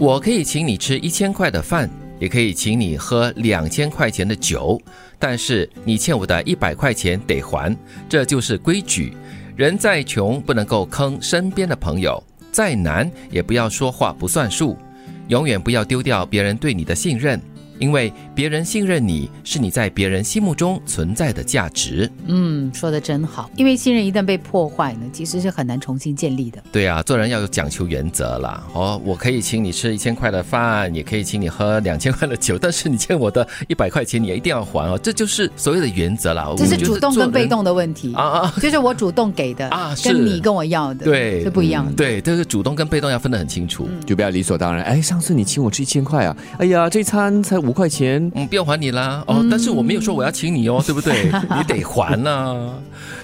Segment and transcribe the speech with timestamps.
[0.00, 4.80] 我可以请你吃一千块的饭，也可以请你喝两千块钱的酒，
[5.18, 7.76] 但是你欠我的一百块钱得还，
[8.08, 9.16] 这就是规矩。
[9.56, 12.22] 人再穷不能够坑身边的朋友，
[12.52, 14.78] 再难也不要说话不算数，
[15.26, 17.40] 永远不要丢掉别人对你的信任。
[17.78, 22.10] 因为别人信任你是你在别人心目中存在的价值。
[22.26, 23.50] 嗯，说的真好。
[23.56, 26.62] 因为信任一旦被破坏呢，其实是很难重新建立的。
[26.72, 28.62] 对啊，做人要有讲求原则啦。
[28.72, 34.98] 哦，我可以请你吃一千块的饭，也可以请你喝两千块的酒，但是你欠我的一百块钱，你也一定要还哦。
[35.00, 36.52] 这就是所谓的原则啦。
[36.56, 41.92] 这是主动跟被动的问题啊啊，就是我主动给的啊，跟你跟我要的对是不一样的。
[41.92, 44.84] 对，这个主动跟被动要分得很清楚，就不要理所当然。
[44.84, 47.56] 哎，上次你请我吃一千块啊，哎呀，这餐才。
[47.68, 49.22] 五块钱，嗯，不要还你啦。
[49.26, 51.24] 哦，但是我没有说我要请你哦，对不对？
[51.56, 52.74] 你得还呐。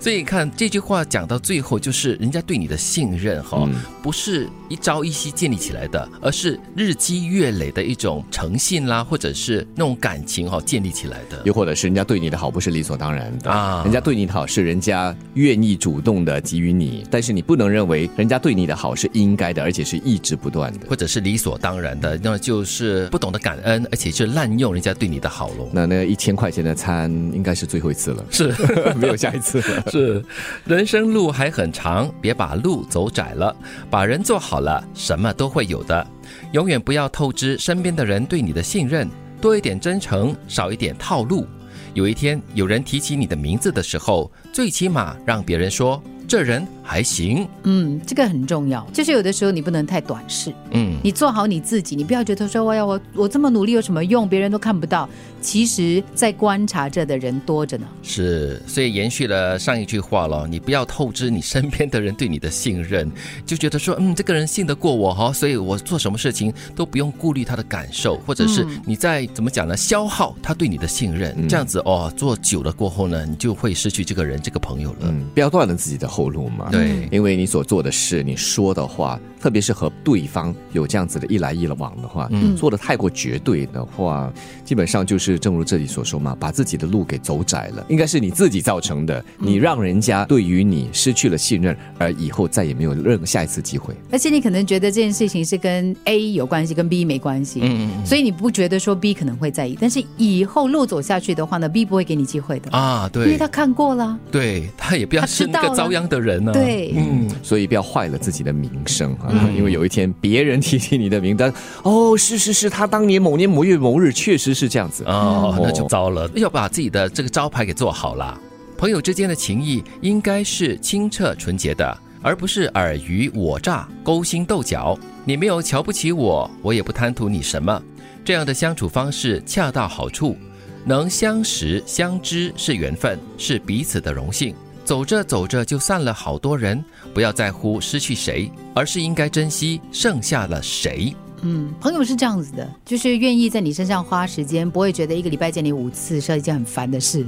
[0.00, 3.68] 所以你看这句话讲到最后，就是人家对你的信任哈，
[4.02, 11.42] 不是一朝一夕建立起来的，而是日积月累的一种诚信啦，或者是那种感情哈建立起来的。
[11.44, 25.68] 又或者是人家对你的好不是理所当然的啊，人家对你的好是人家愿意主动的给予你，但是你不能认为人家对你的好是应该的，而且是一直不断的，或者是理所当然的，那就是不懂得感恩，而且是滥用人家对你的好喽。
[25.72, 28.54] 那那一千块钱的餐应该是最后一次了，是
[28.96, 29.84] 没有下一次了。
[29.90, 30.24] 是，
[30.64, 33.54] 人生路还很长，别把路走窄了。
[33.88, 36.06] 把人做好了，什么都会有的。
[36.52, 39.08] 永远不要透支身边的人对你的信任，
[39.40, 41.46] 多一点真诚，少一点套路。
[41.92, 47.44] 有一天有人提起你的名字的时候，最起码让别人说这人还行。
[47.64, 48.86] 嗯，这个很重要。
[48.92, 50.54] 就是有的时候你不能太短视。
[50.70, 55.08] 嗯，你做好你自己，你不要觉得说哎呀我我这么努力有什么用，别人都看不到。
[55.42, 57.86] 其实，在观察着的人多着呢。
[58.02, 63.10] 是，所以延续了上一句话了，你不要透支你身边的人对你的信任，
[63.44, 69.76] 就觉得说，嗯，这个人信得过我哈，所以我做什么事情都不用顾虑他的感受，或者是你在怎么讲呢？
[69.76, 74.98] 消耗他对你的信任，这样子哦，做久了过后呢，你就会失去这个人这个朋友了。
[75.04, 76.68] 嗯，不要断了自己的后路嘛。
[76.70, 84.32] 对，因为你所做的事，你说的话，特别是和对方有这样子的一来一往的话，嗯，做的太过绝对的话，
[84.64, 85.40] 基本上就是。
[85.40, 89.24] 正如这里所说嘛，把自己的路给走窄了，应该是你自己造成的。
[89.38, 93.94] 你让人家对于你失去了信任，而以后再也没有任何下一次机会。
[94.12, 99.78] 而且你可能觉得这件事情是跟 A 有关系，跟 B 没关系，嗯嗯，所以你不觉得说 B 可能会在意。
[99.80, 111.52] 但是以后路走下去的话呢，B 不会给你机会的啊，对，因为他看过了，对他也不要是那个遭殃的人呢，对，嗯，所以不要坏了自己的名声啊，因为有一天别人提起你的名单，
[111.82, 115.04] 哦，是是是，他当年某年某月某日确实是这样子。
[115.04, 118.38] 哦，那就糟了，要把自己的这个招牌给做好了。
[118.76, 124.98] 朋友之间的情谊应该是清澈纯洁的，而不是尔虞我诈、勾心斗角。
[125.24, 127.82] 你没有瞧不起我，我也不贪图你什么。
[128.24, 130.36] 这样的相处方式恰到好处，
[130.84, 134.54] 能相识相知是缘分，是彼此的荣幸。
[134.90, 136.84] 走着走着就散了好多人，
[137.14, 141.14] 不要在乎失去谁，而是应该珍惜剩下了谁。
[141.42, 147.24] 嗯，朋友是这样子的，就是愿意在你身上花时间，不会觉得一个礼拜见你五次是一件很烦的事，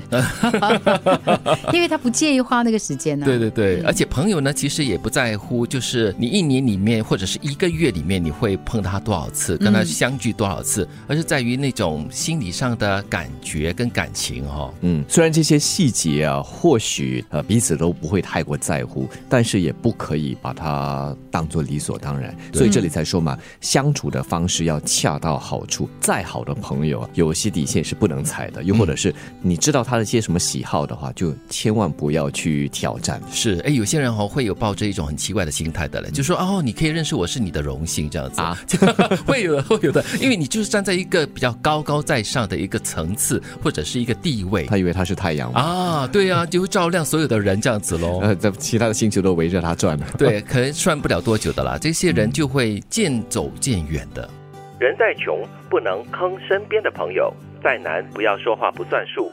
[1.73, 3.25] 因为他不介意花那个时间呢。
[3.25, 14.73] 对对对，而且朋友呢，其实也不在乎，就是你一年里面或者是一个月里面你会碰他多少次，跟他相聚多少次，而是在于那种心理上的感觉跟感情哈。
[14.83, 22.37] 嗯，虽然这些细节啊，或许呃彼此都不会太过在乎，但是也不可以把它当做理所当然。
[22.53, 24.02] 所以这里才说嘛，相处。
[24.03, 28.61] 处的方式要恰到好处，再好的朋友啊，有些底线是不能踩的。
[28.65, 33.23] 又或者是你知道他的一些什么喜好的话，就千万不要去挑战。
[33.31, 38.59] 是，哎，有些人哦会有抱着一种很奇怪的心态的嘞，就说哦，你可以认识我是你的荣幸这样子啊，
[39.25, 48.19] 会有的，会有的，因为你就是站在一个比较高高在上的一个层次或者是一个地位，他以为他是太阳啊，对啊，就会照亮所有的人这样子喽。
[48.27, 53.92] 呃，在其他的星球都围着他转了，对，可能算不了多久的啦，这些人就会渐走渐远。
[53.93, 54.29] 远的
[54.81, 59.31] 人再穷不能坑身边的朋友，再难不要说话不算数，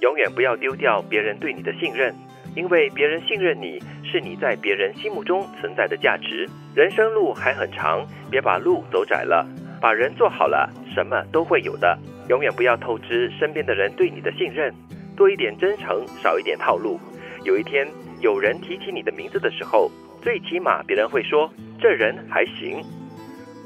[0.00, 2.14] 永远不要丢掉别人对你的信任，
[2.54, 6.46] 因为别人信任你是你在别人心目中存在的价值。
[6.74, 9.46] 人生路还很长，别把路走窄了，
[9.80, 11.98] 把人做好了，什么都会有的。
[12.28, 14.74] 永远不要透支身边的人对你的信任，
[15.16, 17.00] 多一点真诚，少一点套路。
[17.42, 17.88] 有一天
[18.20, 19.90] 有人提起你的名字的时候，
[20.20, 22.82] 最起码别人会说这人还行。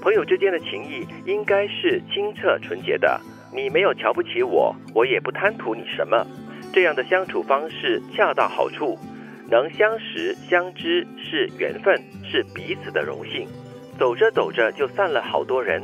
[0.05, 3.19] 朋友之间的情谊应该是清澈纯洁的，
[3.51, 6.27] 你没有瞧不起我，我也不贪图你什么。
[6.75, 8.99] 这样的相处方式恰到好处，
[9.51, 13.49] 能相识相知是缘分，是彼此的荣幸。
[13.99, 15.83] 走着走着就散了好多人。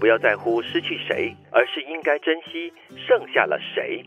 [0.00, 4.02] 不要在乎失去谁，而是应该珍惜剩下了谁。